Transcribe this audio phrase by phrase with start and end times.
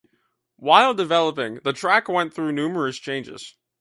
[0.55, 3.53] While developing, the track went through numerous changes.